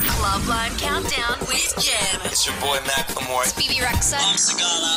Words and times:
Club 0.00 0.46
Lime 0.48 0.72
Countdown 0.78 1.38
with 1.40 1.74
Jam. 1.78 2.20
It's 2.24 2.46
your 2.46 2.56
boy 2.60 2.78
Macklemore. 2.88 3.54
Bebe 3.56 3.80
Rexha. 3.80 4.18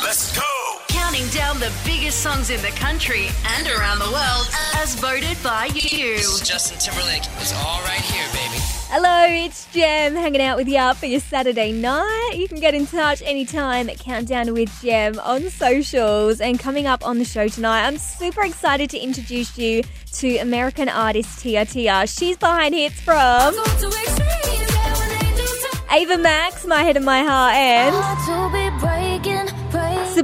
Let's 0.02 0.34
go. 0.34 0.42
Counting 0.88 1.28
down 1.28 1.58
the 1.58 1.72
biggest 1.84 2.20
songs 2.22 2.48
in 2.48 2.60
the 2.62 2.70
country 2.70 3.26
and 3.58 3.68
around 3.68 3.98
the 3.98 4.10
world 4.10 4.48
as 4.76 4.94
voted 4.94 5.36
by 5.42 5.66
you. 5.74 6.16
Justin 6.42 6.78
Timberlake 6.78 7.24
is 7.42 7.52
all 7.58 7.82
right 7.82 8.00
here, 8.00 8.26
baby. 8.28 8.62
Hello, 8.88 9.26
it's 9.28 9.66
Jem 9.72 10.14
hanging 10.14 10.40
out 10.40 10.56
with 10.56 10.68
you 10.68 10.94
for 10.94 11.06
your 11.06 11.20
Saturday 11.20 11.72
night. 11.72 12.32
You 12.34 12.48
can 12.48 12.60
get 12.60 12.72
in 12.74 12.86
touch 12.86 13.20
anytime 13.22 13.90
at 13.90 13.98
Countdown 13.98 14.54
with 14.54 14.70
Jem 14.80 15.18
on 15.18 15.50
socials. 15.50 16.40
And 16.40 16.58
coming 16.58 16.86
up 16.86 17.06
on 17.06 17.18
the 17.18 17.24
show 17.24 17.48
tonight, 17.48 17.86
I'm 17.86 17.98
super 17.98 18.42
excited 18.44 18.88
to 18.90 18.98
introduce 18.98 19.58
you 19.58 19.82
to 20.14 20.38
American 20.38 20.88
artist 20.88 21.40
Tia 21.40 21.66
Tia. 21.66 22.06
She's 22.06 22.38
behind 22.38 22.74
hits 22.74 22.98
from 23.00 23.54
Ava 25.96 26.18
Max, 26.18 26.66
My 26.66 26.82
Head 26.82 26.98
and 26.98 27.06
My 27.06 27.22
Heart, 27.22 27.54
and 27.54 27.94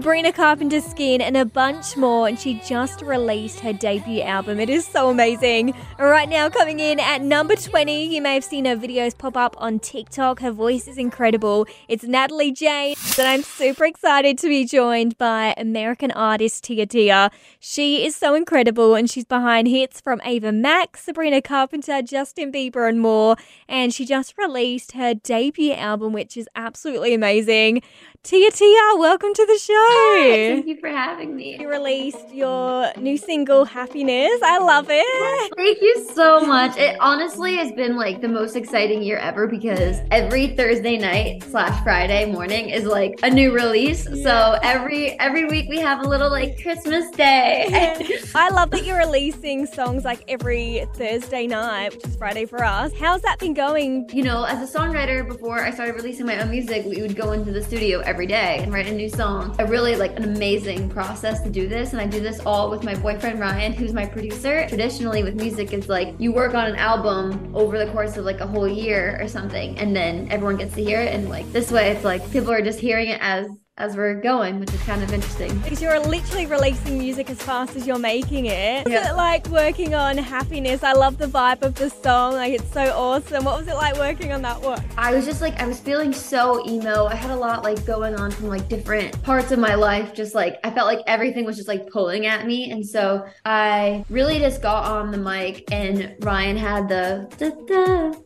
Sabrina 0.03 0.33
Carpenter 0.33 0.81
Skin, 0.81 1.21
and 1.21 1.37
a 1.37 1.45
bunch 1.45 1.97
more. 1.97 2.27
And 2.27 2.37
she 2.37 2.55
just 2.67 3.03
released 3.03 3.61
her 3.61 3.73
debut 3.73 4.23
album. 4.23 4.59
It 4.59 4.69
is 4.69 4.85
so 4.85 5.11
amazing. 5.11 5.75
Right 5.97 6.29
now, 6.29 6.49
coming 6.49 6.81
in 6.81 6.99
at 6.99 7.23
number 7.23 7.55
20, 7.55 8.07
you 8.13 8.21
may 8.21 8.35
have 8.35 8.43
seen 8.43 8.65
her 8.65 8.75
videos 8.75 9.17
pop 9.17 9.37
up 9.37 9.55
on 9.59 9.79
TikTok. 9.79 10.41
Her 10.41 10.51
voice 10.51 10.89
is 10.89 10.99
incredible. 10.99 11.69
It's 11.87 12.03
Natalie 12.03 12.51
Jane, 12.51 12.97
and 13.17 13.29
I'm 13.29 13.45
super 13.45 13.85
excited 13.85 14.39
to 14.39 14.49
be 14.49 14.65
joined 14.65 15.17
by 15.19 15.55
American 15.57 16.11
artist 16.11 16.65
Tia 16.65 16.87
Tia. 16.87 17.31
She 17.61 18.05
is 18.05 18.17
so 18.17 18.35
incredible, 18.35 18.97
and 18.97 19.09
she's 19.09 19.25
behind 19.25 19.69
hits 19.69 20.01
from 20.01 20.21
Ava 20.25 20.51
Max, 20.51 21.05
Sabrina 21.05 21.41
Carpenter, 21.41 22.03
Justin 22.03 22.51
Bieber, 22.51 22.89
and 22.89 22.99
more. 22.99 23.37
And 23.69 23.95
she 23.95 24.05
just 24.05 24.37
released 24.37 24.93
her 24.93 25.15
debut 25.15 25.75
album, 25.75 26.13
which 26.13 26.37
is 26.37 26.49
absolutely 26.57 27.15
amazing. 27.15 27.83
Tia 28.25 28.51
Tia, 28.51 28.97
welcome 28.97 29.33
to 29.35 29.47
the 29.47 29.59
show. 29.59 29.92
Thank 30.23 30.67
you 30.67 30.77
for 30.77 30.89
having 30.89 31.37
me. 31.37 31.59
You 31.59 31.69
released 31.69 32.33
your 32.33 32.93
new 32.99 33.17
single, 33.17 33.65
Happiness. 33.65 34.41
I 34.43 34.59
love 34.59 34.87
it. 34.89 35.53
Thank 35.57 35.81
you 35.81 36.09
so 36.15 36.41
much. 36.41 36.77
It 36.77 36.97
honestly 37.01 37.57
has 37.57 37.73
been 37.73 37.97
like 37.97 38.21
the 38.21 38.29
most 38.29 38.55
exciting 38.57 39.03
year 39.03 39.19
ever 39.19 39.47
because 39.47 39.99
every 40.11 40.57
Thursday 40.57 40.99
night 40.99 41.43
slash 41.45 41.83
Friday 41.83 42.31
morning 42.31 42.71
is 42.71 42.85
like 42.85 43.19
a 43.23 43.31
new 43.31 43.53
release. 43.53 44.05
So 44.23 44.59
every 44.63 45.19
every 45.19 45.47
week 45.47 45.69
we 45.69 45.79
have 45.79 46.05
a 46.05 46.09
little 46.09 46.31
like 46.31 46.63
Christmas 46.63 47.11
day. 47.11 48.07
I 48.35 48.51
love 48.51 48.71
that 48.71 48.85
you're 48.85 48.99
releasing 48.99 49.67
songs 49.67 50.05
like 50.05 50.23
every 50.29 50.87
Thursday 50.95 51.47
night, 51.47 51.95
which 51.95 52.05
is 52.05 52.17
Friday 52.17 52.45
for 52.45 52.63
us. 52.63 52.93
How's 52.99 53.23
that 53.23 53.39
been 53.39 53.55
going? 53.55 54.09
you 54.13 54.23
know, 54.23 54.45
as 54.45 54.75
a 54.75 54.79
songwriter, 54.79 55.27
before 55.27 55.59
I 55.59 55.71
started 55.71 55.95
releasing 55.95 56.27
my 56.27 56.41
own 56.41 56.51
music, 56.51 56.85
we 56.87 57.03
would 57.03 57.17
go 57.17 57.33
into 57.33 57.51
the 57.51 57.63
studio 57.63 58.01
every 58.01 58.27
day 58.27 58.59
and 58.63 58.73
write 58.73 58.87
a 58.87 58.93
new 58.93 59.09
song. 59.09 59.57
I 59.59 59.63
really 59.63 59.82
like 59.83 60.17
an 60.17 60.25
amazing 60.25 60.89
process 60.89 61.41
to 61.43 61.51
do 61.51 61.69
this, 61.69 61.93
and 61.93 62.01
I 62.01 62.07
do 62.07 62.21
this 62.21 62.41
all 62.47 62.71
with 62.71 62.85
my 62.85 62.95
boyfriend 62.95 63.41
Ryan, 63.41 63.73
who's 63.73 63.93
my 63.93 64.07
producer. 64.07 64.67
Traditionally, 64.69 65.23
with 65.23 65.35
music, 65.35 65.73
it's 65.73 65.89
like 65.89 66.15
you 66.19 66.33
work 66.33 66.55
on 66.55 66.67
an 66.67 66.77
album 66.77 67.55
over 67.55 67.79
the 67.79 67.91
course 67.93 68.17
of 68.17 68.25
like 68.25 68.41
a 68.41 68.47
whole 68.47 68.69
year 68.69 69.19
or 69.21 69.29
something, 69.29 69.79
and 69.79 69.95
then 69.95 70.29
everyone 70.31 70.57
gets 70.57 70.75
to 70.75 70.85
hear 70.85 71.01
it. 71.01 71.13
And 71.15 71.29
like 71.29 71.51
this 71.53 71.71
way, 71.71 71.91
it's 71.91 72.05
like 72.05 72.29
people 72.31 72.53
are 72.53 72.63
just 72.63 72.81
hearing 72.81 73.09
it 73.09 73.21
as 73.21 73.47
as 73.79 73.97
we're 73.97 74.21
going, 74.21 74.61
which 74.61 74.73
is 74.75 74.83
kind 74.83 75.03
of 75.03 75.13
interesting. 75.13 75.57
Because 75.61 75.81
you're 75.81 75.99
literally 75.99 76.45
releasing 76.45 76.99
music 76.99 77.31
as 77.31 77.41
fast 77.41 77.75
as 77.75 77.87
you're 77.87 77.99
making 77.99 78.47
it. 78.47 78.87
Yeah. 78.87 79.11
it 79.11 79.17
like 79.17 79.49
working 79.49 79.95
on 79.95 80.19
Happiness? 80.19 80.83
I 80.83 80.93
love 80.93 81.17
the 81.17 81.27
vibe 81.27 81.63
of 81.63 81.75
the 81.77 81.89
song. 81.89 82.35
Like, 82.35 82.53
it's 82.53 82.71
so 82.71 82.83
awesome. 82.95 83.45
What 83.45 83.59
was 83.59 83.69
it 83.69 83.75
like 83.75 83.97
working 83.97 84.31
on 84.33 84.43
that 84.43 84.61
one? 84.61 84.83
I 84.99 85.15
was 85.15 85.25
just 85.25 85.41
like 85.41 85.59
I 85.61 85.67
was 85.67 85.81
feeling 85.81 86.13
so 86.13 86.69
emo. 86.69 87.07
I 87.07 87.15
had 87.15 87.31
a 87.31 87.37
lot 87.37 87.65
like 87.65 87.85
going 87.87 88.15
on 88.15 88.31
from 88.31 88.49
like 88.49 88.69
different 88.69 89.21
parts 89.23 89.53
of 89.53 89.59
my 89.59 89.75
life. 89.75 90.13
Just 90.13 90.35
like 90.35 90.59
I 90.65 90.71
felt 90.71 90.87
like 90.87 91.01
everything 91.07 91.47
was 91.47 91.57
just 91.57 91.69
like 91.69 91.89
pulling 91.91 92.27
at 92.27 92.47
me, 92.47 92.71
and 92.71 92.87
so 92.87 93.27
I 93.47 94.05
really 94.11 94.39
just 94.39 94.61
got 94.61 94.85
on 94.85 95.11
the 95.11 95.19
mic, 95.19 95.73
and 95.73 96.15
Ryan 96.21 96.57
had 96.59 96.89
the 96.89 97.29
da, 97.39 97.51
da, 97.67 98.19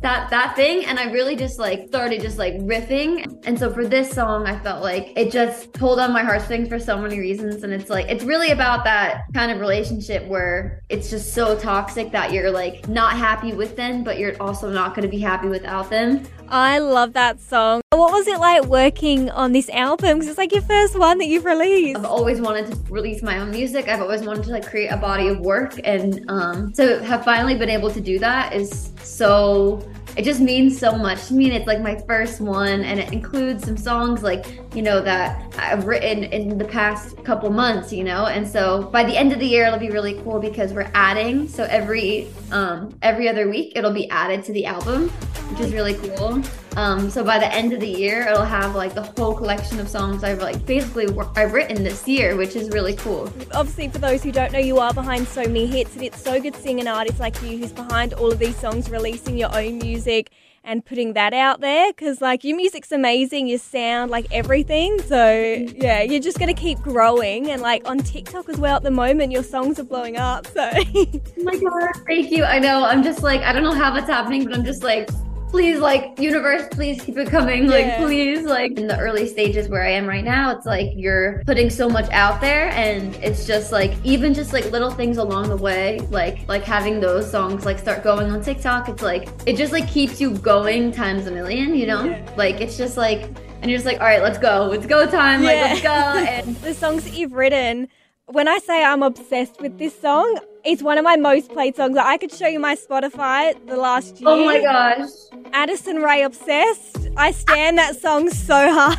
that 0.00 0.30
that 0.30 0.54
thing, 0.56 0.84
and 0.86 0.98
I 0.98 1.10
really 1.10 1.36
just 1.36 1.58
like 1.58 1.88
started 1.88 2.20
just 2.20 2.38
like 2.38 2.54
riffing. 2.58 3.40
And 3.46 3.58
so 3.58 3.72
for 3.72 3.86
this 3.86 4.10
song, 4.10 4.46
I 4.46 4.58
felt 4.60 4.82
like 4.82 5.12
it 5.16 5.32
just 5.32 5.72
pulled 5.72 5.98
on 5.98 6.12
my 6.12 6.22
heartstrings 6.22 6.68
for 6.68 6.78
so 6.78 6.98
many 6.98 7.18
reasons, 7.18 7.62
and 7.64 7.72
it's 7.72 7.90
like 7.90 8.06
it's 8.08 8.24
really 8.24 8.50
about 8.50 8.84
that 8.84 9.22
kind 9.34 9.50
of 9.50 9.58
relationship 9.58 10.26
where 10.26 10.82
it's 10.88 11.10
just 11.10 11.34
so 11.34 11.58
toxic 11.58 12.12
that 12.12 12.32
you're 12.32 12.50
like 12.50 12.88
not 12.88 13.16
happy 13.16 13.52
with 13.52 13.76
them, 13.76 14.04
but 14.04 14.18
you're 14.18 14.40
also 14.40 14.70
not 14.70 14.94
going 14.94 15.02
to 15.02 15.08
be 15.08 15.18
happy 15.18 15.48
without 15.48 15.90
them. 15.90 16.22
I 16.50 16.78
love 16.78 17.12
that 17.12 17.40
song. 17.40 17.82
What 17.90 18.10
was 18.12 18.26
it 18.26 18.38
like 18.38 18.64
working 18.64 19.28
on 19.30 19.52
this 19.52 19.68
album? 19.68 20.18
Because 20.18 20.28
it's 20.28 20.38
like 20.38 20.52
your 20.52 20.62
first 20.62 20.98
one 20.98 21.18
that 21.18 21.26
you've 21.26 21.44
released. 21.44 21.98
I've 21.98 22.06
always 22.06 22.40
wanted 22.40 22.72
to 22.72 22.92
release 22.92 23.22
my 23.22 23.38
own 23.38 23.50
music. 23.50 23.86
I've 23.88 24.00
always 24.00 24.22
wanted 24.22 24.44
to 24.44 24.50
like 24.50 24.66
create 24.66 24.88
a 24.88 24.96
body 24.96 25.28
of 25.28 25.40
work, 25.40 25.74
and 25.84 26.24
um, 26.30 26.72
to 26.74 27.04
have 27.04 27.24
finally 27.24 27.47
been 27.56 27.70
able 27.70 27.90
to 27.90 28.00
do 28.00 28.18
that 28.18 28.52
is 28.52 28.92
so. 29.02 29.88
It 30.16 30.24
just 30.24 30.40
means 30.40 30.76
so 30.76 30.96
much 30.96 31.28
to 31.28 31.34
me, 31.34 31.44
and 31.44 31.54
it's 31.54 31.66
like 31.68 31.80
my 31.80 31.94
first 32.08 32.40
one, 32.40 32.82
and 32.82 32.98
it 32.98 33.12
includes 33.12 33.64
some 33.64 33.76
songs 33.76 34.22
like 34.22 34.60
you 34.74 34.82
know 34.82 35.00
that 35.00 35.54
I've 35.56 35.86
written 35.86 36.24
in 36.24 36.58
the 36.58 36.64
past 36.64 37.22
couple 37.24 37.50
months, 37.50 37.92
you 37.92 38.02
know. 38.02 38.26
And 38.26 38.46
so 38.46 38.82
by 38.84 39.04
the 39.04 39.16
end 39.16 39.32
of 39.32 39.38
the 39.38 39.46
year, 39.46 39.66
it'll 39.66 39.78
be 39.78 39.90
really 39.90 40.20
cool 40.24 40.40
because 40.40 40.72
we're 40.72 40.90
adding. 40.92 41.48
So 41.48 41.64
every 41.64 42.26
um, 42.50 42.98
every 43.02 43.28
other 43.28 43.48
week, 43.48 43.74
it'll 43.76 43.92
be 43.92 44.10
added 44.10 44.44
to 44.44 44.52
the 44.52 44.66
album, 44.66 45.08
which 45.50 45.60
is 45.60 45.72
really 45.72 45.94
cool. 45.94 46.42
Um, 46.78 47.10
so 47.10 47.24
by 47.24 47.40
the 47.40 47.52
end 47.52 47.72
of 47.72 47.80
the 47.80 47.88
year, 47.88 48.28
it'll 48.28 48.44
have 48.44 48.76
like 48.76 48.94
the 48.94 49.02
whole 49.02 49.34
collection 49.34 49.80
of 49.80 49.88
songs 49.88 50.22
I've 50.22 50.40
like 50.40 50.64
basically 50.64 51.08
wor- 51.08 51.28
I've 51.34 51.52
written 51.52 51.82
this 51.82 52.06
year, 52.06 52.36
which 52.36 52.54
is 52.54 52.70
really 52.70 52.94
cool. 52.94 53.24
Obviously, 53.52 53.88
for 53.88 53.98
those 53.98 54.22
who 54.22 54.30
don't 54.30 54.52
know, 54.52 54.60
you 54.60 54.78
are 54.78 54.94
behind 54.94 55.26
so 55.26 55.42
many 55.42 55.66
hits, 55.66 55.96
and 55.96 56.04
it's 56.04 56.22
so 56.22 56.40
good 56.40 56.54
seeing 56.54 56.78
an 56.78 56.86
artist 56.86 57.18
like 57.18 57.42
you 57.42 57.58
who's 57.58 57.72
behind 57.72 58.14
all 58.14 58.30
of 58.30 58.38
these 58.38 58.56
songs, 58.56 58.90
releasing 58.90 59.36
your 59.36 59.52
own 59.56 59.78
music 59.78 60.30
and 60.62 60.84
putting 60.84 61.14
that 61.14 61.34
out 61.34 61.60
there. 61.60 61.90
Because, 61.90 62.20
like, 62.20 62.44
your 62.44 62.56
music's 62.56 62.92
amazing, 62.92 63.48
your 63.48 63.58
sound, 63.58 64.12
like 64.12 64.26
everything. 64.30 65.02
So, 65.02 65.32
yeah, 65.74 66.02
you're 66.02 66.20
just 66.20 66.38
to 66.38 66.54
keep 66.54 66.78
growing. 66.78 67.50
And, 67.50 67.60
like, 67.60 67.88
on 67.88 67.98
TikTok 67.98 68.48
as 68.48 68.58
well 68.58 68.76
at 68.76 68.84
the 68.84 68.92
moment, 68.92 69.32
your 69.32 69.42
songs 69.42 69.80
are 69.80 69.84
blowing 69.84 70.16
up. 70.16 70.46
So, 70.46 70.70
Oh 70.84 71.20
my 71.38 71.56
god, 71.56 71.90
thank 72.06 72.30
you. 72.30 72.44
I 72.44 72.60
know. 72.60 72.84
I'm 72.84 73.02
just 73.02 73.24
like 73.24 73.40
I 73.40 73.52
don't 73.52 73.64
know 73.64 73.74
how 73.74 73.92
that's 73.92 74.08
happening, 74.08 74.44
but 74.44 74.54
I'm 74.54 74.64
just 74.64 74.84
like. 74.84 75.08
Please, 75.50 75.78
like, 75.78 76.18
universe, 76.18 76.68
please 76.70 77.00
keep 77.00 77.16
it 77.16 77.28
coming. 77.28 77.68
Like, 77.68 77.96
please, 77.96 78.44
like, 78.44 78.78
in 78.78 78.86
the 78.86 78.98
early 78.98 79.26
stages 79.26 79.68
where 79.68 79.82
I 79.82 79.90
am 79.90 80.06
right 80.06 80.24
now, 80.24 80.50
it's 80.50 80.66
like 80.66 80.90
you're 80.94 81.42
putting 81.46 81.70
so 81.70 81.88
much 81.88 82.08
out 82.10 82.40
there, 82.40 82.68
and 82.70 83.14
it's 83.16 83.46
just 83.46 83.72
like, 83.72 83.94
even 84.04 84.34
just 84.34 84.52
like 84.52 84.70
little 84.70 84.90
things 84.90 85.16
along 85.16 85.48
the 85.48 85.56
way, 85.56 86.00
like, 86.10 86.46
like 86.48 86.64
having 86.64 87.00
those 87.00 87.30
songs 87.30 87.64
like 87.64 87.78
start 87.78 88.02
going 88.04 88.30
on 88.30 88.42
TikTok. 88.42 88.88
It's 88.88 89.02
like, 89.02 89.28
it 89.46 89.56
just 89.56 89.72
like 89.72 89.88
keeps 89.88 90.20
you 90.20 90.36
going 90.38 90.92
times 90.92 91.26
a 91.26 91.30
million, 91.30 91.74
you 91.74 91.86
know? 91.86 92.04
Yeah. 92.04 92.34
Like, 92.36 92.60
it's 92.60 92.76
just 92.76 92.96
like, 92.96 93.22
and 93.60 93.70
you're 93.70 93.78
just 93.78 93.86
like, 93.86 94.00
all 94.00 94.06
right, 94.06 94.22
let's 94.22 94.38
go, 94.38 94.72
it's 94.72 94.86
go 94.86 95.10
time, 95.10 95.42
like, 95.42 95.56
let's 95.56 95.82
go. 95.82 95.88
And 96.28 96.56
the 96.56 96.74
songs 96.74 97.04
that 97.04 97.14
you've 97.14 97.32
written, 97.32 97.88
when 98.26 98.48
I 98.48 98.58
say 98.58 98.84
I'm 98.84 99.02
obsessed 99.02 99.60
with 99.60 99.78
this 99.78 99.98
song, 99.98 100.38
it's 100.64 100.82
one 100.82 100.98
of 100.98 101.04
my 101.04 101.16
most 101.16 101.50
played 101.50 101.76
songs. 101.76 101.96
I 101.96 102.16
could 102.16 102.32
show 102.32 102.46
you 102.46 102.60
my 102.60 102.74
Spotify 102.74 103.54
the 103.66 103.76
last 103.76 104.20
year. 104.20 104.30
oh 104.30 104.44
my 104.44 104.60
gosh, 104.60 105.08
Addison 105.52 105.96
Rae 106.02 106.22
Obsessed. 106.22 107.08
I 107.16 107.32
stand 107.32 107.78
that 107.78 107.96
song 107.96 108.30
so 108.30 108.72
hard. 108.72 108.98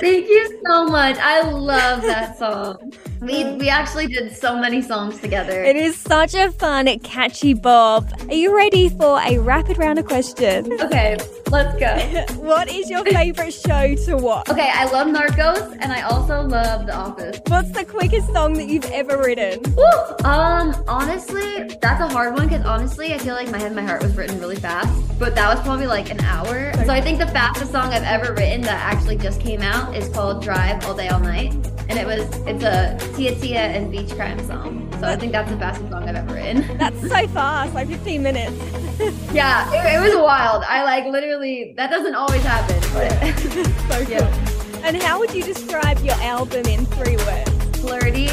Thank 0.00 0.26
you 0.28 0.60
so 0.66 0.86
much. 0.86 1.16
I 1.18 1.40
love 1.42 2.02
that 2.02 2.36
song. 2.42 2.92
We 3.20 3.44
we 3.56 3.68
actually 3.68 4.08
did 4.08 4.34
so 4.36 4.58
many 4.58 4.82
songs 4.82 5.18
together. 5.20 5.62
It 5.64 5.76
is 5.76 5.96
such 5.96 6.34
a 6.34 6.52
fun, 6.52 6.86
catchy 7.00 7.54
bob. 7.54 8.10
Are 8.28 8.34
you 8.34 8.54
ready 8.54 8.88
for 8.88 9.20
a 9.20 9.38
rapid 9.38 9.78
round 9.78 9.98
of 9.98 10.06
questions? 10.06 10.68
Okay, 10.82 11.16
let's 11.50 11.78
go. 11.78 12.24
What 12.46 12.70
is 12.70 12.88
your 12.88 13.04
favorite 13.04 13.52
show 13.52 13.94
to 14.06 14.16
watch? 14.16 14.48
Okay, 14.48 14.70
I 14.72 14.84
love 14.92 15.08
Narcos 15.08 15.72
and 15.80 15.92
I 15.92 16.02
also 16.02 16.42
love 16.42 16.86
The 16.86 16.94
Office. 16.94 17.40
What's 17.48 17.70
the 17.72 17.84
quickest 17.84 18.32
song 18.32 18.52
that 18.54 18.68
you've 18.68 18.84
ever 18.86 19.18
written? 19.18 19.60
Woo! 19.74 19.82
Um, 20.24 20.74
honestly, 20.86 21.64
that's 21.82 22.00
a 22.00 22.08
hard 22.08 22.34
one 22.34 22.48
because 22.48 22.64
honestly, 22.64 23.12
I 23.14 23.18
feel 23.18 23.34
like 23.34 23.50
My 23.50 23.58
Head, 23.58 23.74
My 23.74 23.82
Heart 23.82 24.02
was 24.02 24.16
written 24.16 24.38
really 24.38 24.56
fast, 24.56 24.92
but 25.18 25.34
that 25.34 25.52
was 25.52 25.62
probably 25.64 25.86
like 25.88 26.10
an 26.10 26.20
hour. 26.20 26.72
So 26.84 26.90
I 26.92 27.00
think 27.00 27.18
the 27.18 27.26
fastest 27.26 27.72
song 27.72 27.92
I've 27.92 28.04
ever 28.04 28.32
written 28.32 28.60
that 28.62 28.94
actually 28.94 29.16
just 29.16 29.40
came 29.40 29.60
out 29.62 29.96
is 29.96 30.08
called 30.10 30.42
Drive 30.42 30.84
All 30.86 30.94
Day 30.94 31.08
All 31.08 31.20
Night. 31.20 31.52
And 31.88 31.98
it 31.98 32.06
was, 32.06 32.20
it's 32.46 32.64
a 32.64 32.96
Tia 33.16 33.34
Tia 33.36 33.60
and 33.60 33.90
Beach 33.90 34.12
Crime 34.14 34.44
song. 34.46 34.88
So 35.00 35.06
I 35.06 35.16
think 35.16 35.32
that's 35.32 35.50
the 35.50 35.56
fastest 35.58 35.90
song 35.90 36.08
I've 36.08 36.16
ever 36.16 36.34
written. 36.34 36.78
That's 36.78 37.00
so 37.00 37.26
fast, 37.28 37.74
like 37.74 37.88
15 37.88 38.22
minutes. 38.22 38.56
Yeah, 39.30 39.68
it, 39.74 39.96
it 39.96 40.00
was 40.00 40.16
wild. 40.16 40.64
I 40.66 40.82
like 40.82 41.04
literally, 41.04 41.35
that 41.76 41.90
doesn't 41.90 42.14
always 42.14 42.42
happen, 42.42 42.80
but 42.92 43.10
so 43.88 44.04
cool. 44.04 44.10
Yeah. 44.10 44.80
And 44.84 44.96
how 45.02 45.18
would 45.18 45.34
you 45.34 45.42
describe 45.42 45.98
your 46.00 46.14
album 46.16 46.64
in 46.66 46.86
three 46.86 47.16
words? 47.16 47.50
flirty, 47.80 48.26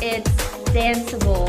it's 0.00 0.30
danceable, 0.72 1.48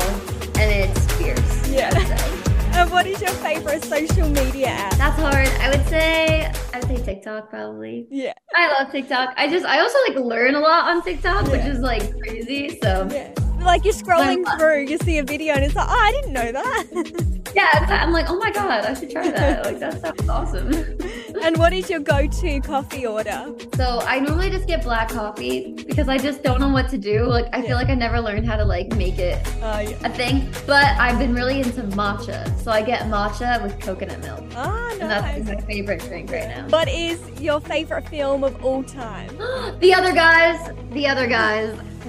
and 0.58 0.70
it's 0.70 1.12
fierce. 1.14 1.68
Yeah. 1.68 1.90
And 2.72 2.88
what 2.92 3.04
is 3.04 3.20
your 3.20 3.30
favorite 3.32 3.82
social 3.84 4.28
media 4.28 4.68
app? 4.68 4.94
That's 4.94 5.18
hard. 5.20 5.48
I 5.60 5.70
would 5.70 5.84
say 5.88 6.50
I 6.72 6.78
would 6.78 6.86
say 6.86 7.04
TikTok 7.04 7.50
probably. 7.50 8.06
Yeah. 8.10 8.32
I 8.54 8.68
love 8.80 8.92
TikTok. 8.92 9.34
I 9.36 9.48
just 9.50 9.66
I 9.66 9.80
also 9.80 9.98
like 10.08 10.16
learn 10.18 10.54
a 10.54 10.60
lot 10.60 10.84
on 10.84 11.02
TikTok, 11.02 11.48
which 11.48 11.64
is 11.64 11.80
like 11.80 12.16
crazy. 12.20 12.78
So 12.80 13.08
Yeah. 13.10 13.34
Like 13.64 13.84
you're 13.84 13.92
scrolling 13.92 14.36
Learn 14.36 14.44
a 14.44 14.48
lot. 14.48 14.58
through, 14.60 14.80
you 14.86 14.98
see 14.98 15.18
a 15.18 15.24
video 15.24 15.54
and 15.54 15.64
it's 15.64 15.74
like, 15.74 15.88
oh, 15.90 15.92
I 15.92 16.12
didn't 16.12 16.32
know 16.32 16.52
that. 16.52 17.39
yeah, 17.54 17.86
I'm 18.02 18.12
like, 18.12 18.26
oh 18.28 18.38
my 18.38 18.50
god, 18.50 18.84
I 18.84 18.94
should 18.94 19.10
try 19.10 19.30
that. 19.30 19.64
Like 19.64 19.78
that 19.80 20.00
sounds 20.00 20.28
awesome. 20.28 20.72
and 21.42 21.56
what 21.56 21.72
is 21.72 21.88
your 21.90 22.00
go-to 22.00 22.60
coffee 22.60 23.06
order? 23.06 23.52
So 23.76 24.00
I 24.06 24.20
normally 24.20 24.50
just 24.50 24.66
get 24.66 24.82
black 24.82 25.08
coffee 25.08 25.72
because 25.86 26.08
I 26.08 26.18
just 26.18 26.42
don't 26.42 26.60
know 26.60 26.68
what 26.68 26.88
to 26.90 26.98
do. 26.98 27.24
Like 27.24 27.46
I 27.52 27.58
Yeah. 27.58 27.68
feel 27.68 27.76
like 27.76 27.88
I 27.88 27.94
never 27.94 28.20
learned 28.20 28.46
how 28.46 28.56
to 28.56 28.64
like 28.64 28.88
make 28.94 29.18
it 29.18 29.38
Oh, 29.62 29.80
yeah. 29.80 29.96
a 30.04 30.10
thing. 30.10 30.52
But 30.66 30.84
I've 30.98 31.18
been 31.18 31.34
really 31.34 31.60
into 31.60 31.82
matcha. 31.96 32.46
So 32.60 32.70
I 32.70 32.82
get 32.82 33.02
matcha 33.02 33.62
with 33.62 33.80
coconut 33.80 34.20
milk. 34.20 34.44
Ah, 34.56 34.90
And 35.00 35.10
that's 35.10 35.46
my 35.48 35.56
favorite 35.62 36.00
drink 36.02 36.30
right 36.30 36.48
now. 36.48 36.68
What 36.68 36.88
is 36.88 37.18
your 37.40 37.60
favorite 37.60 38.08
film 38.08 38.44
of 38.44 38.64
all 38.64 38.82
time? 38.84 39.28
the 39.80 39.94
other 39.94 40.12
guys, 40.12 40.70
the 40.92 41.06
other 41.06 41.26
guys. 41.26 41.76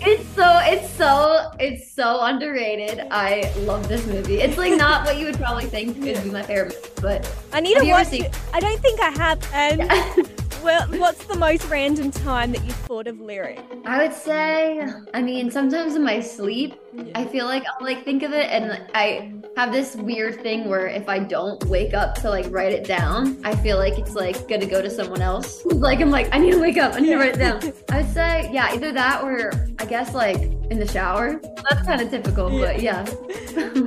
it's 0.00 0.28
so 0.34 0.58
it's 0.64 0.90
so 0.94 1.50
it's 1.60 1.92
so 1.92 2.22
underrated. 2.22 3.06
I 3.10 3.52
love 3.58 3.88
this 3.88 4.04
movie. 4.06 4.40
It's 4.40 4.58
like 4.58 4.76
not 4.76 5.06
what 5.06 5.16
you 5.16 5.26
would 5.26 5.36
probably 5.36 5.66
think 5.66 5.96
would 5.98 6.22
be 6.22 6.30
my 6.30 6.42
favorite, 6.42 6.92
but 7.00 7.32
I 7.52 7.60
need 7.60 7.78
to 7.78 7.86
watch 7.86 8.12
it. 8.12 8.36
I 8.52 8.60
don't 8.60 8.80
think 8.80 9.00
I 9.00 9.10
have. 9.10 9.48
And 9.52 10.28
well, 10.62 10.86
what's 10.88 11.24
the 11.26 11.36
most 11.36 11.68
random 11.68 12.10
time 12.10 12.52
that 12.52 12.64
you 12.64 12.72
thought 12.72 13.06
of 13.06 13.20
lyric? 13.20 13.60
I 13.84 14.02
would 14.02 14.14
say, 14.14 14.86
I 15.14 15.22
mean, 15.22 15.50
sometimes 15.50 15.94
in 15.94 16.02
my 16.02 16.20
sleep, 16.20 16.74
I 17.14 17.24
feel 17.24 17.46
like 17.46 17.64
I'll 17.64 17.86
like 17.86 18.04
think 18.04 18.22
of 18.22 18.32
it, 18.32 18.50
and 18.50 18.86
I 18.94 19.32
have 19.56 19.72
this 19.72 19.96
weird 19.96 20.42
thing 20.42 20.68
where 20.68 20.86
if 20.86 21.08
I 21.08 21.18
don't 21.18 21.62
wake 21.64 21.94
up 21.94 22.14
to 22.16 22.30
like 22.30 22.46
write 22.50 22.72
it 22.72 22.84
down, 22.84 23.38
I 23.44 23.54
feel 23.56 23.78
like 23.78 23.98
it's 23.98 24.14
like 24.14 24.48
gonna 24.48 24.66
go 24.66 24.82
to 24.82 24.90
someone 24.90 25.22
else. 25.22 25.62
Like 25.86 26.00
I'm 26.00 26.10
like, 26.10 26.34
I 26.34 26.38
need 26.38 26.52
to 26.52 26.58
wake 26.58 26.78
up, 26.78 26.94
I 26.94 27.00
need 27.00 27.10
to 27.10 27.16
write 27.18 27.34
it 27.34 27.38
down. 27.38 27.60
I 27.90 28.00
would 28.00 28.12
say, 28.12 28.50
yeah, 28.52 28.72
either 28.72 28.92
that 28.92 29.22
or 29.22 29.52
I 29.78 29.84
guess 29.84 30.14
like 30.14 30.50
in 30.70 30.78
the 30.78 30.86
shower. 30.88 31.40
That's 31.68 31.86
kind 31.86 32.00
of 32.00 32.10
typical, 32.10 32.50
but 32.50 32.80
yeah. 32.80 33.06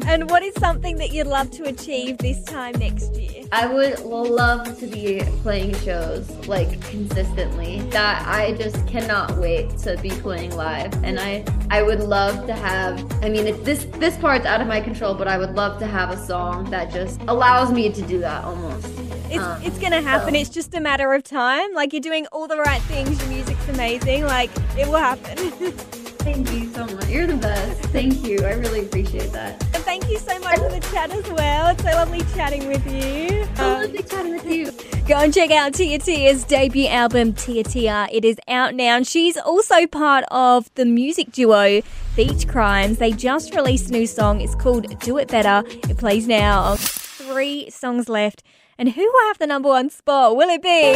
And 0.07 0.29
what 0.29 0.41
is 0.43 0.53
something 0.55 0.97
that 0.97 1.11
you'd 1.11 1.27
love 1.27 1.51
to 1.51 1.63
achieve 1.65 2.17
this 2.17 2.43
time 2.43 2.73
next 2.79 3.15
year? 3.15 3.43
I 3.51 3.65
would 3.67 3.99
love 3.99 4.77
to 4.79 4.87
be 4.87 5.21
playing 5.43 5.75
shows 5.79 6.29
like 6.47 6.81
consistently. 6.89 7.79
That 7.91 8.27
I 8.27 8.53
just 8.53 8.85
cannot 8.87 9.37
wait 9.37 9.77
to 9.79 9.97
be 9.97 10.09
playing 10.09 10.55
live, 10.55 10.91
and 11.03 11.19
I 11.19 11.43
I 11.69 11.81
would 11.83 11.99
love 12.01 12.45
to 12.47 12.53
have. 12.53 12.99
I 13.23 13.29
mean, 13.29 13.45
it's 13.47 13.59
this 13.63 13.85
this 13.99 14.17
part's 14.17 14.45
out 14.45 14.61
of 14.61 14.67
my 14.67 14.81
control, 14.81 15.13
but 15.13 15.27
I 15.27 15.37
would 15.37 15.55
love 15.55 15.79
to 15.79 15.87
have 15.87 16.09
a 16.11 16.17
song 16.25 16.69
that 16.71 16.91
just 16.91 17.19
allows 17.27 17.71
me 17.71 17.91
to 17.91 18.01
do 18.01 18.19
that 18.19 18.43
almost. 18.43 18.87
It's, 19.31 19.37
Um, 19.43 19.61
it's 19.63 19.77
gonna 19.77 20.01
happen. 20.01 20.33
so- 20.33 20.39
It's 20.39 20.49
just 20.49 20.73
a 20.73 20.79
matter 20.79 21.13
of 21.13 21.23
time. 21.23 21.73
Like 21.73 21.93
you're 21.93 22.01
doing 22.01 22.25
all 22.31 22.47
the 22.47 22.57
right 22.57 22.81
things. 22.83 23.19
Your 23.21 23.29
music's 23.29 23.67
amazing. 23.69 24.25
Like 24.25 24.49
it 24.77 24.87
will 24.87 24.97
happen. 24.97 25.37
Thank 26.19 26.51
you 26.51 26.71
so 26.73 26.85
much. 26.85 27.07
You're 27.07 27.27
the 27.27 27.37
best. 27.37 27.81
Thank 27.89 28.23
you. 28.23 28.39
I 28.45 28.53
really 28.53 28.81
appreciate 28.81 29.31
that. 29.31 29.61
and 29.73 29.83
thank 29.83 30.07
you 30.09 30.17
so 30.19 30.37
much 30.39 30.57
for 30.57 30.69
the 30.69 30.79
chat 30.91 31.11
as 31.11 31.27
well. 31.31 31.69
It's 31.69 31.81
so 31.83 31.89
lovely 31.91 32.21
chatting 32.35 32.67
with 32.67 32.85
you. 32.91 33.45
So 33.55 33.63
Um, 33.63 33.81
lovely 33.83 34.03
chatting 34.03 34.31
with 34.33 34.45
you. 34.45 34.71
Go 35.07 35.15
and 35.15 35.33
check 35.33 35.49
out 35.49 35.73
Tia 35.73 35.97
Tia's 35.97 36.43
debut 36.43 36.87
album, 36.87 37.33
Tia 37.33 37.63
Tia. 37.63 38.07
It 38.11 38.23
is 38.25 38.37
out 38.47 38.75
now. 38.75 38.97
And 38.97 39.07
she's 39.07 39.37
also 39.37 39.87
part 39.87 40.23
of 40.29 40.69
the 40.75 40.85
music 40.85 41.31
duo 41.31 41.81
Beach 42.15 42.47
Crimes. 42.47 42.97
They 42.99 43.11
just 43.11 43.55
released 43.55 43.89
a 43.89 43.93
new 43.93 44.05
song. 44.05 44.41
It's 44.41 44.53
called 44.55 44.99
Do 44.99 45.17
It 45.17 45.29
Better. 45.29 45.63
It 45.67 45.97
plays 45.97 46.27
now. 46.27 46.75
Three 46.75 47.69
songs 47.71 48.07
left. 48.09 48.43
And 48.77 48.89
who 48.89 49.01
will 49.01 49.27
have 49.27 49.39
the 49.39 49.47
number 49.47 49.69
one 49.69 49.89
spot? 49.89 50.35
Will 50.37 50.49
it 50.49 50.61
be 50.61 50.93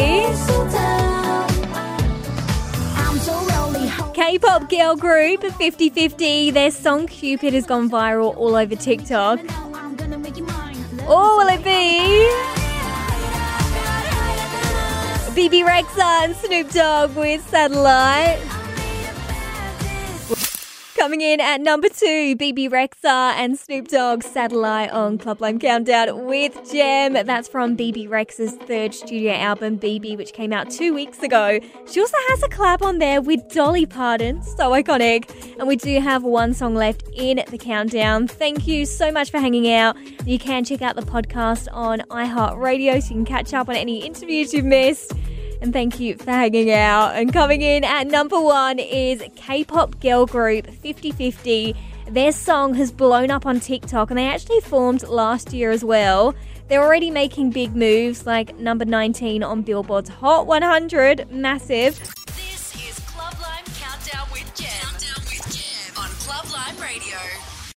K 4.14 4.38
pop 4.38 4.70
girl 4.70 4.94
group 4.94 5.42
50 5.42 5.90
50? 5.90 6.52
Their 6.52 6.70
song 6.70 7.08
Cupid 7.08 7.52
has 7.52 7.66
gone 7.66 7.90
viral 7.90 8.36
all 8.36 8.54
over 8.54 8.76
TikTok. 8.76 9.40
Or 11.08 11.36
will 11.36 11.48
it 11.48 11.64
be 11.64 12.30
Bebe 15.34 15.64
Rexha 15.64 16.24
and 16.24 16.36
Snoop 16.36 16.70
Dogg 16.70 17.16
with 17.16 17.44
Satellite? 17.48 18.53
Coming 20.96 21.22
in 21.22 21.40
at 21.40 21.60
number 21.60 21.88
two, 21.88 22.36
Bebe 22.36 22.68
Rexha 22.68 23.32
and 23.34 23.58
Snoop 23.58 23.88
Dogg 23.88 24.22
Satellite 24.22 24.90
on 24.90 25.18
Club 25.18 25.40
Lime 25.40 25.58
Countdown 25.58 26.24
with 26.24 26.70
Gem. 26.70 27.14
That's 27.14 27.48
from 27.48 27.74
Bebe 27.74 28.06
Rexha's 28.06 28.52
third 28.52 28.94
studio 28.94 29.32
album, 29.32 29.76
Bebe, 29.76 30.14
which 30.14 30.32
came 30.32 30.52
out 30.52 30.70
two 30.70 30.94
weeks 30.94 31.20
ago. 31.22 31.58
She 31.90 32.00
also 32.00 32.16
has 32.28 32.42
a 32.44 32.48
collab 32.48 32.82
on 32.82 32.98
there 32.98 33.20
with 33.20 33.46
Dolly 33.52 33.86
Parton, 33.86 34.40
so 34.42 34.70
iconic. 34.70 35.28
And 35.58 35.66
we 35.66 35.74
do 35.74 36.00
have 36.00 36.22
one 36.22 36.54
song 36.54 36.76
left 36.76 37.08
in 37.12 37.42
the 37.50 37.58
countdown. 37.58 38.28
Thank 38.28 38.68
you 38.68 38.86
so 38.86 39.10
much 39.10 39.30
for 39.32 39.40
hanging 39.40 39.70
out. 39.72 39.96
You 40.26 40.38
can 40.38 40.64
check 40.64 40.80
out 40.80 40.94
the 40.94 41.02
podcast 41.02 41.66
on 41.72 42.00
iHeartRadio 42.10 43.02
so 43.02 43.08
you 43.08 43.14
can 43.16 43.24
catch 43.24 43.52
up 43.52 43.68
on 43.68 43.74
any 43.74 44.06
interviews 44.06 44.54
you've 44.54 44.64
missed. 44.64 45.12
And 45.64 45.72
thank 45.72 45.98
you 45.98 46.16
for 46.18 46.30
hanging 46.30 46.70
out. 46.70 47.14
And 47.14 47.32
coming 47.32 47.62
in 47.62 47.84
at 47.84 48.06
number 48.06 48.38
one 48.38 48.78
is 48.78 49.22
K 49.34 49.64
pop 49.64 49.98
girl 49.98 50.26
group 50.26 50.66
5050. 50.66 51.74
Their 52.10 52.32
song 52.32 52.74
has 52.74 52.92
blown 52.92 53.30
up 53.30 53.46
on 53.46 53.60
TikTok 53.60 54.10
and 54.10 54.18
they 54.18 54.26
actually 54.26 54.60
formed 54.60 55.04
last 55.04 55.54
year 55.54 55.70
as 55.70 55.82
well. 55.82 56.34
They're 56.68 56.82
already 56.82 57.10
making 57.10 57.52
big 57.52 57.74
moves 57.74 58.26
like 58.26 58.58
number 58.58 58.84
19 58.84 59.42
on 59.42 59.62
Billboard's 59.62 60.10
Hot 60.10 60.46
100, 60.46 61.30
massive. 61.30 61.98